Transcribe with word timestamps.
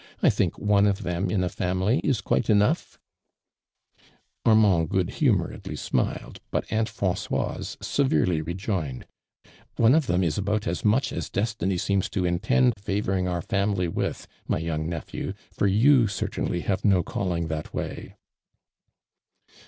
I 0.23 0.31
think 0.31 0.57
one 0.57 0.87
of 0.87 1.03
them 1.03 1.29
in 1.29 1.43
a 1.43 1.47
family 1.47 1.99
is 1.99 2.21
quite 2.21 2.49
enough!" 2.49 2.97
Armand 4.47 4.89
good 4.89 5.11
humoredly 5.11 5.75
smiled, 5.75 6.39
but 6.49 6.65
Aunt 6.71 6.87
Fran^oise 6.89 7.77
severely 7.83 8.41
rejoined:" 8.41 9.05
One 9.75 9.93
of 9.93 10.07
them 10.07 10.23
is 10.23 10.39
about 10.39 10.65
as 10.65 10.83
much 10.83 11.13
as 11.13 11.29
destiny 11.29 11.77
seems 11.77 12.09
to 12.09 12.25
intend 12.25 12.79
favoring 12.79 13.27
our 13.27 13.43
family 13.43 13.87
witii, 13.87 14.25
my 14.47 14.57
young 14.57 14.89
nephew, 14.89 15.33
for 15.51 15.67
you 15.67 16.05
certaiidy 16.05 16.63
have 16.63 16.83
no 16.83 17.03
calling 17.03 17.47
that 17.49 17.71
way." 17.71 18.15